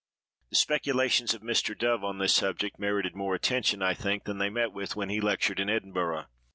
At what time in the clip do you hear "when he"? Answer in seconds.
4.95-5.21